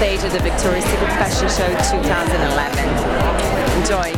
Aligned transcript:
stage 0.00 0.24
of 0.24 0.32
the 0.32 0.38
Victoria's 0.38 0.82
Secret 0.86 1.12
Fashion 1.20 1.46
Show 1.46 1.68
2011. 1.92 2.88
Enjoy! 3.82 4.16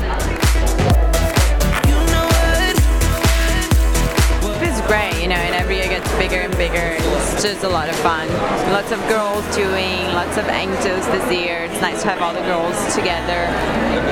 Great, 4.86 5.22
you 5.22 5.28
know, 5.28 5.36
and 5.36 5.54
every 5.54 5.76
year 5.76 5.88
gets 5.88 6.08
bigger 6.16 6.42
and 6.42 6.54
bigger. 6.56 6.96
It's 6.98 7.42
just 7.42 7.64
a 7.64 7.68
lot 7.68 7.88
of 7.88 7.96
fun. 7.96 8.28
Lots 8.70 8.92
of 8.92 9.00
girls 9.08 9.42
doing, 9.56 10.04
lots 10.12 10.36
of 10.36 10.46
angels 10.48 11.06
this 11.06 11.32
year. 11.32 11.64
It's 11.64 11.80
nice 11.80 12.02
to 12.02 12.08
have 12.10 12.20
all 12.20 12.34
the 12.34 12.42
girls 12.42 12.94
together, 12.94 13.48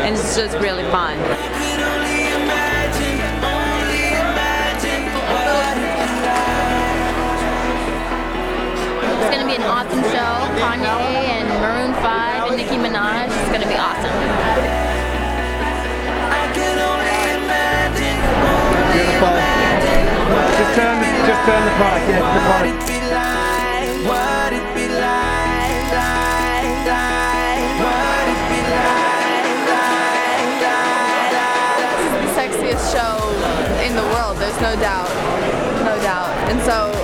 and 0.02 0.16
it's 0.16 0.34
just 0.34 0.56
really 0.58 0.84
fun. 0.84 1.18
Be 9.50 9.56
an 9.56 9.62
awesome 9.62 10.02
show. 10.14 10.32
Kanye 10.62 10.86
and 11.34 11.48
Maroon 11.58 11.92
5 11.94 12.50
and 12.50 12.56
Nicki 12.56 12.76
Minaj. 12.76 13.26
It's 13.26 13.50
going 13.50 13.62
to 13.62 13.68
be 13.68 13.74
awesome. 13.74 14.14
Beautiful. 18.94 19.34
Just 20.54 20.72
turn, 20.76 21.02
just 21.26 21.42
turn 21.46 21.62
the 21.66 21.74
part. 21.82 22.00
Yeah, 22.06 22.22
the 22.34 22.42
part. 22.46 22.66
the 32.20 32.30
sexiest 32.38 32.84
show 32.92 33.18
in 33.84 33.96
the 33.96 34.02
world. 34.14 34.36
There's 34.36 34.60
no 34.60 34.76
doubt, 34.76 35.08
no 35.84 35.98
doubt. 36.02 36.28
And 36.50 36.60
so 36.62 36.72
I 36.72 36.76
don't 36.82 36.94
know. 36.94 36.99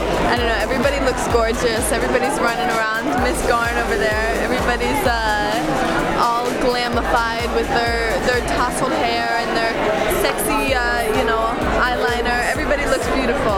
Everybody 0.77 1.01
looks 1.07 1.27
gorgeous. 1.33 1.91
Everybody's 1.91 2.39
running 2.39 2.69
around. 2.77 3.09
Miss 3.25 3.41
Garn 3.49 3.75
over 3.79 3.97
there. 3.97 4.29
Everybody's 4.45 5.01
uh, 5.09 6.21
all 6.21 6.45
glamified 6.61 7.49
with 7.57 7.67
their 7.69 8.13
their 8.29 8.45
tousled 8.47 8.93
hair 8.93 9.25
and 9.41 9.57
their 9.57 9.73
sexy, 10.21 10.75
uh, 10.75 11.01
you 11.17 11.25
know, 11.25 11.49
eyeliner. 11.81 12.45
Everybody 12.53 12.85
looks 12.93 13.09
beautiful. 13.17 13.57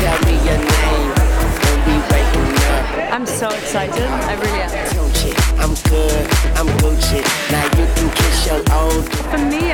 Tell 0.00 0.16
me 0.24 0.40
your 0.48 0.56
name 0.56 1.12
when 1.60 1.76
we 1.84 1.94
waking 2.08 2.56
up. 2.72 3.12
I'm 3.12 3.26
so 3.26 3.50
excited. 3.50 4.08
I 4.08 4.32
really 4.40 4.60
am. 4.64 4.72
I'm 5.60 5.74
good, 5.92 6.26
I'm 6.56 6.68
Gucci. 6.80 7.65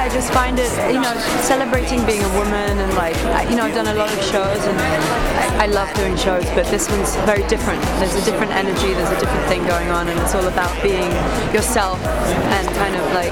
I 0.02 0.08
just 0.08 0.32
find 0.32 0.58
it, 0.58 0.66
you 0.92 0.98
know, 0.98 1.14
celebrating 1.46 2.04
being 2.04 2.24
a 2.24 2.32
woman 2.34 2.74
and 2.74 2.92
like, 2.94 3.14
you 3.48 3.54
know, 3.54 3.62
I've 3.62 3.74
done 3.74 3.86
a 3.86 3.94
lot 3.94 4.10
of 4.10 4.18
shows 4.18 4.58
and 4.66 4.76
I, 4.76 5.62
I 5.62 5.66
love 5.66 5.94
doing 5.94 6.16
shows, 6.16 6.44
but 6.58 6.66
this 6.74 6.90
one's 6.90 7.14
very 7.22 7.46
different. 7.46 7.80
There's 8.02 8.16
a 8.16 8.24
different 8.24 8.50
energy, 8.50 8.94
there's 8.98 9.14
a 9.14 9.20
different 9.20 9.46
thing 9.46 9.64
going 9.64 9.90
on, 9.90 10.08
and 10.08 10.18
it's 10.18 10.34
all 10.34 10.48
about 10.48 10.74
being 10.82 11.06
yourself 11.54 12.02
and 12.02 12.66
kind 12.82 12.96
of 12.96 13.12
like 13.14 13.30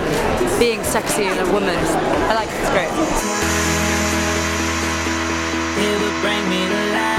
being 0.60 0.80
sexy 0.84 1.24
and 1.24 1.40
a 1.40 1.52
woman. 1.52 1.74
I 2.30 2.34
like 2.38 2.46
it, 2.46 2.54
it's 2.62 2.70
great. 2.70 2.90
Well, 6.22 7.09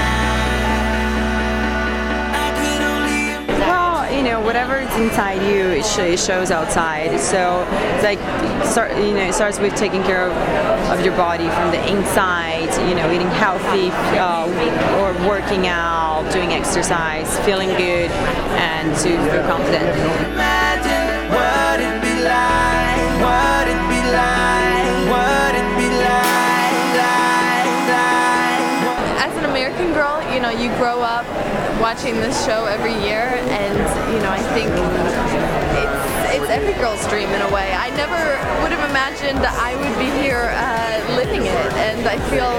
is 4.92 5.00
inside 5.00 5.42
you, 5.42 5.66
it, 5.68 5.84
sh- 5.84 5.98
it 5.98 6.18
shows 6.18 6.50
outside. 6.50 7.18
So 7.20 7.66
it's 7.94 8.04
like, 8.04 8.18
start, 8.66 8.96
you 8.96 9.12
know, 9.12 9.22
it 9.22 9.34
starts 9.34 9.58
with 9.58 9.74
taking 9.74 10.02
care 10.02 10.28
of, 10.28 10.98
of 10.98 11.04
your 11.04 11.16
body 11.16 11.48
from 11.48 11.70
the 11.70 11.80
inside. 11.90 12.70
You 12.88 12.94
know, 12.94 13.10
eating 13.12 13.28
healthy 13.28 13.90
uh, 14.18 14.46
or 15.00 15.28
working 15.28 15.66
out, 15.66 16.30
doing 16.32 16.52
exercise, 16.52 17.38
feeling 17.40 17.68
good, 17.70 18.10
and 18.10 18.94
to 18.98 19.10
feel 19.30 19.42
confident. 19.46 21.01
An 29.42 29.50
American 29.50 29.92
girl, 29.92 30.22
you 30.32 30.38
know, 30.38 30.50
you 30.50 30.70
grow 30.78 31.02
up 31.02 31.26
watching 31.80 32.14
this 32.14 32.46
show 32.46 32.66
every 32.66 32.94
year, 33.02 33.42
and 33.50 33.74
you 34.14 34.20
know, 34.22 34.30
I 34.30 34.38
think 34.54 34.70
it's 34.70 36.38
it's 36.38 36.50
every 36.50 36.74
girl's 36.78 37.02
dream 37.10 37.28
in 37.30 37.42
a 37.42 37.50
way. 37.50 37.74
I 37.74 37.90
never 37.98 38.22
would 38.62 38.70
have 38.70 38.86
imagined 38.88 39.42
that 39.42 39.54
I 39.58 39.74
would 39.74 39.96
be 39.98 40.10
here 40.22 40.54
uh, 40.54 41.18
living 41.18 41.42
it, 41.42 41.68
and 41.82 42.06
I 42.06 42.22
feel 42.30 42.54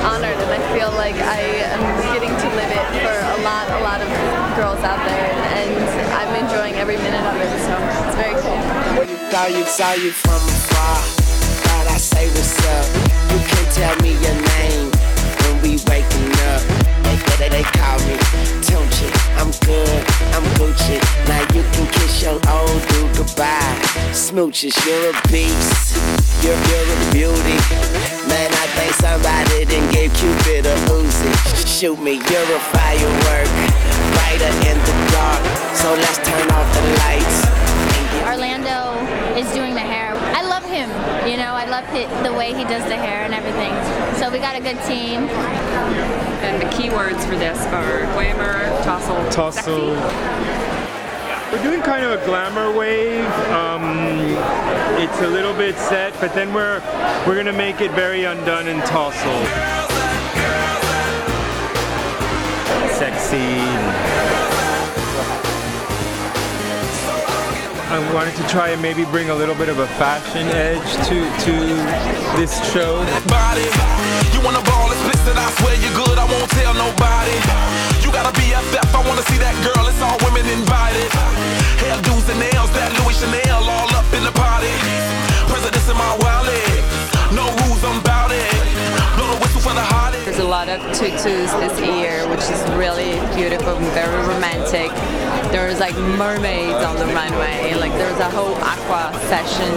honored, 0.00 0.40
and 0.40 0.48
I 0.48 0.60
feel 0.72 0.88
like 0.96 1.16
I 1.20 1.40
am 1.68 1.84
getting 2.16 2.32
to 2.32 2.48
live 2.56 2.72
it 2.72 2.88
for 3.04 3.16
a 3.20 3.38
lot, 3.44 3.68
a 3.68 3.80
lot 3.84 4.00
of 4.00 4.08
girls 4.56 4.80
out 4.80 5.04
there, 5.04 5.28
and 5.60 5.76
I'm 6.16 6.32
enjoying 6.40 6.80
every 6.80 6.96
minute 6.96 7.20
of 7.20 7.36
it. 7.36 7.52
So 7.68 7.74
it's 8.08 8.16
very 8.16 8.36
cool. 8.40 8.56
You 9.44 10.12
from 10.12 10.40
afar. 10.40 10.96
Thought 11.68 11.86
I 11.90 11.98
say 11.98 12.28
what's 12.28 12.64
up. 12.64 13.03
I'm 19.36 19.50
good, 19.60 20.04
I'm 20.32 20.44
Gucci. 20.56 20.96
Now 21.28 21.42
you 21.52 21.62
can 21.72 21.86
kiss 21.92 22.22
your 22.22 22.40
old 22.48 22.80
dude 22.88 23.12
goodbye. 23.16 23.76
Smooches, 24.12 24.72
you're 24.86 25.10
a 25.10 25.14
beast. 25.28 25.96
You're, 26.42 26.56
you're 26.56 26.88
a 26.88 26.98
beauty. 27.12 27.58
Man, 28.28 28.50
I 28.52 28.66
think 28.76 28.92
somebody 28.94 29.64
didn't 29.66 29.90
give 29.92 30.14
Cupid 30.14 30.66
a 30.66 30.76
Uzi. 30.88 31.30
Shoot 31.66 32.00
me, 32.00 32.14
you're 32.14 32.50
a 32.56 32.60
firework. 32.72 33.50
Brighter 34.16 34.54
in 34.64 34.78
the 34.88 34.94
dark. 35.12 35.44
So 35.76 35.92
let's 35.92 36.18
turn 36.24 36.48
off 36.52 36.68
the 36.72 36.82
lights. 37.04 37.38
Orlando 38.24 38.96
is 39.36 39.50
doing 39.52 39.74
the 39.74 39.80
hair. 39.80 40.23
I 40.84 40.86
love 40.86 41.22
him. 41.22 41.30
You 41.30 41.36
know, 41.38 41.52
I 41.52 41.64
love 41.66 41.84
hi 41.86 42.04
the 42.22 42.32
way 42.32 42.52
he 42.52 42.64
does 42.64 42.84
the 42.84 42.96
hair 42.96 43.24
and 43.24 43.32
everything. 43.32 43.72
So 44.20 44.30
we 44.30 44.38
got 44.38 44.56
a 44.56 44.60
good 44.60 44.80
team. 44.84 45.28
And 46.44 46.60
the 46.60 46.66
keywords 46.76 47.24
for 47.24 47.36
this 47.36 47.58
are 47.72 48.00
glamour, 48.12 48.68
tussle, 48.84 49.16
Tussle. 49.30 49.94
We're 51.52 51.62
doing 51.62 51.82
kind 51.82 52.04
of 52.04 52.20
a 52.20 52.24
glamour 52.26 52.76
wave. 52.76 53.24
Um, 53.50 53.84
it's 55.00 55.20
a 55.20 55.28
little 55.28 55.54
bit 55.54 55.76
set, 55.76 56.12
but 56.20 56.34
then 56.34 56.52
we're 56.52 56.80
we're 57.26 57.36
gonna 57.36 57.52
make 57.52 57.80
it 57.80 57.92
very 57.92 58.24
undone 58.24 58.66
and 58.68 58.82
tussle. 58.84 59.44
Sexy. 62.94 64.13
I 67.94 68.12
wanted 68.12 68.34
to 68.34 68.42
try 68.48 68.70
and 68.70 68.82
maybe 68.82 69.04
bring 69.04 69.30
a 69.30 69.34
little 69.36 69.54
bit 69.54 69.68
of 69.68 69.78
a 69.78 69.86
fashion 69.86 70.48
edge 70.48 70.82
to 71.06 71.22
to 71.44 71.52
this 72.36 72.52
show. 72.72 72.98
body. 73.28 74.73
Of 90.68 90.80
tutus 90.96 91.52
this 91.52 91.80
year, 91.80 92.28
which 92.28 92.44
is 92.50 92.60
really 92.74 93.14
beautiful 93.34 93.76
and 93.76 93.86
very 93.92 94.26
romantic. 94.26 94.90
There's 95.50 95.80
like 95.80 95.94
mermaids 95.96 96.84
on 96.84 96.96
the 96.96 97.06
runway, 97.06 97.74
like 97.74 97.92
there's 97.92 98.18
a 98.20 98.30
whole 98.30 98.54
aqua 98.56 99.18
session. 99.28 99.72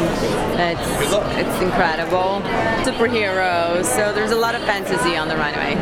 It's 0.59 0.89
it's 1.37 1.61
incredible. 1.61 2.41
Superheroes, 2.83 3.85
so 3.85 4.13
there's 4.13 4.31
a 4.31 4.37
lot 4.37 4.55
of 4.55 4.61
fantasy 4.63 5.15
on 5.15 5.27
the 5.27 5.37
runway. 5.37 5.75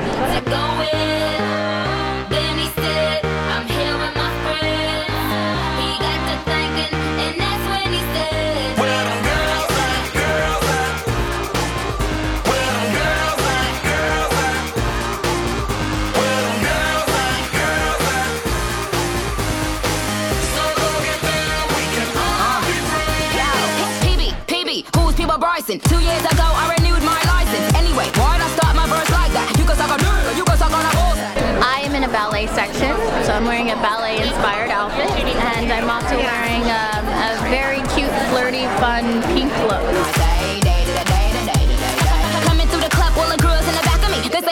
Bryson? 25.45 25.77
Two 25.77 26.01
years 26.01 26.25
ago, 26.25 26.41
I 26.41 26.73
renewed 26.73 27.05
my 27.05 27.21
license. 27.29 27.69
Anyway, 27.77 28.09
why'd 28.17 28.41
I 28.41 28.49
start 28.57 28.75
my 28.75 28.89
verse 28.89 29.11
like 29.13 29.29
that? 29.37 29.53
You 29.61 29.65
can 29.69 29.77
suck 29.77 29.93
a 29.93 29.97
dick, 30.01 30.37
you 30.37 30.43
can 30.43 30.57
suck 30.57 30.73
on 30.73 30.81
a 30.81 30.93
bullseye. 30.97 31.37
I 31.61 31.85
am 31.85 31.93
in 31.93 32.01
a 32.01 32.09
ballet 32.09 32.47
section, 32.47 32.97
so 33.21 33.29
I'm 33.29 33.45
wearing 33.45 33.69
a 33.69 33.77
ballet-inspired 33.77 34.71
outfit, 34.71 35.05
and 35.05 35.71
I'm 35.71 35.85
also 35.85 36.17
wearing 36.17 36.65
um, 36.65 37.05
a 37.29 37.37
very 37.53 37.85
cute, 37.93 38.09
flirty, 38.33 38.65
fun 38.81 39.21
pink 39.37 39.53
look. 39.69 39.85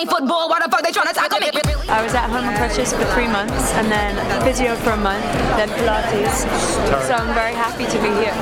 Ain't 0.04 0.12
football, 0.12 0.50
why 0.50 0.60
the 0.60 0.70
fuck 0.70 0.84
they 0.84 0.92
tryna 0.92 1.14
tackle 1.14 1.40
me? 1.40 1.50
I 1.90 2.04
was 2.04 2.14
at 2.14 2.30
home 2.30 2.46
on 2.46 2.56
crutches 2.56 2.94
for 2.94 3.06
three 3.16 3.28
months, 3.28 3.72
and 3.74 3.92
then 3.92 4.16
physio 4.44 4.76
for 4.76 4.92
a 4.92 4.98
month, 4.98 5.24
then 5.58 5.70
Pilates. 5.70 6.44
So 7.08 7.14
I'm 7.14 7.34
very 7.34 7.54
happy 7.54 7.86
to 7.86 7.98
be 8.04 8.12
here. 8.20 8.36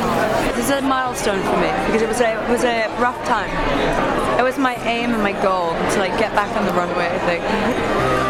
This 0.55 0.65
is 0.65 0.71
a 0.71 0.81
milestone 0.81 1.41
for 1.43 1.57
me 1.57 1.71
because 1.85 2.01
it 2.01 2.07
was 2.07 2.21
a 2.21 2.41
it 2.43 2.49
was 2.49 2.63
a 2.63 2.87
rough 2.99 3.19
time. 3.25 3.49
It 4.39 4.43
was 4.43 4.57
my 4.57 4.75
aim 4.85 5.13
and 5.13 5.23
my 5.23 5.33
goal 5.33 5.73
to 5.73 5.99
like 5.99 6.17
get 6.17 6.33
back 6.33 6.55
on 6.57 6.65
the 6.65 6.73
runway. 6.73 7.07
I 7.07 7.19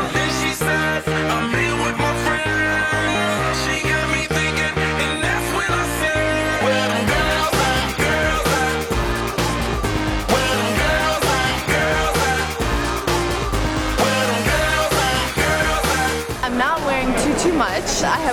think. 0.10 0.21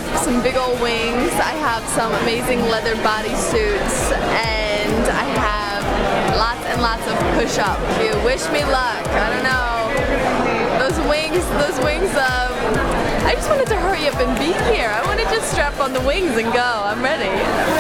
Have 0.01 0.19
some 0.21 0.43
big 0.43 0.57
old 0.57 0.81
wings. 0.81 1.33
I 1.43 1.55
have 1.59 1.83
some 1.91 2.13
amazing 2.23 2.61
leather 2.71 2.95
bodysuits, 3.03 4.13
and 4.15 5.05
I 5.11 5.27
have 5.43 5.83
lots 6.37 6.65
and 6.67 6.81
lots 6.81 7.03
of 7.09 7.19
push-up. 7.35 7.79
You 7.99 8.15
wish 8.25 8.47
me 8.51 8.63
luck. 8.65 9.03
I 9.09 9.27
don't 9.35 9.43
know. 9.43 10.79
Those 10.79 10.99
wings, 11.09 11.43
those 11.59 11.83
wings. 11.85 12.11
Um, 12.15 12.55
I 13.27 13.33
just 13.35 13.51
wanted 13.51 13.67
to 13.69 13.77
hurry 13.77 14.07
up 14.07 14.17
and 14.17 14.39
be 14.39 14.53
here. 14.73 14.89
I 14.89 15.03
want 15.05 15.19
to 15.19 15.27
just 15.35 15.51
strap 15.51 15.81
on 15.81 15.93
the 15.93 16.01
wings 16.03 16.37
and 16.37 16.53
go. 16.53 16.71
I'm 16.85 17.03
ready. 17.03 17.27
I'm 17.27 17.75
ready. 17.75 17.78